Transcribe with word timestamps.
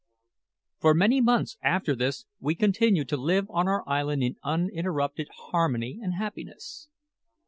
For 0.79 0.95
many 0.95 1.21
months 1.21 1.57
after 1.61 1.95
this 1.95 2.25
we 2.39 2.55
continued 2.55 3.07
to 3.09 3.17
live 3.17 3.45
on 3.51 3.67
our 3.67 3.87
island 3.87 4.23
in 4.23 4.35
uninterrupted 4.41 5.27
harmony 5.29 5.99
and 6.01 6.15
happiness. 6.15 6.89